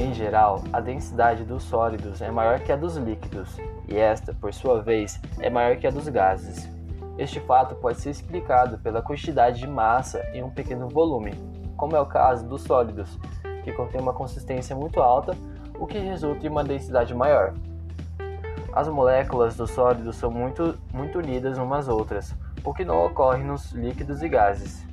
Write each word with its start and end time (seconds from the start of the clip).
Em 0.00 0.14
geral, 0.14 0.64
a 0.72 0.80
densidade 0.80 1.44
dos 1.44 1.62
sólidos 1.62 2.22
é 2.22 2.30
maior 2.30 2.58
que 2.60 2.72
a 2.72 2.76
dos 2.76 2.96
líquidos, 2.96 3.58
e 3.86 3.98
esta, 3.98 4.32
por 4.32 4.50
sua 4.54 4.80
vez, 4.80 5.20
é 5.38 5.50
maior 5.50 5.76
que 5.76 5.86
a 5.86 5.90
dos 5.90 6.08
gases. 6.08 6.66
Este 7.18 7.38
fato 7.40 7.74
pode 7.74 8.00
ser 8.00 8.08
explicado 8.08 8.78
pela 8.78 9.02
quantidade 9.02 9.58
de 9.60 9.66
massa 9.66 10.26
em 10.32 10.42
um 10.42 10.48
pequeno 10.48 10.88
volume, 10.88 11.34
como 11.76 11.94
é 11.94 12.00
o 12.00 12.06
caso 12.06 12.48
dos 12.48 12.62
sólidos, 12.62 13.18
que 13.62 13.74
contém 13.74 14.00
uma 14.00 14.14
consistência 14.14 14.74
muito 14.74 15.02
alta, 15.02 15.36
o 15.78 15.86
que 15.86 15.98
resulta 15.98 16.46
em 16.46 16.48
uma 16.48 16.64
densidade 16.64 17.14
maior. 17.14 17.52
As 18.72 18.88
moléculas 18.88 19.54
dos 19.54 19.70
sólidos 19.70 20.16
são 20.16 20.30
muito, 20.30 20.78
muito 20.94 21.18
unidas 21.18 21.58
umas 21.58 21.90
às 21.90 21.94
outras, 21.94 22.34
o 22.64 22.72
que 22.72 22.86
não 22.86 23.04
ocorre 23.04 23.44
nos 23.44 23.72
líquidos 23.72 24.22
e 24.22 24.30
gases. 24.30 24.89